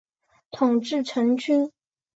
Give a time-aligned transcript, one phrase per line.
[0.49, 1.71] 统制陈宧。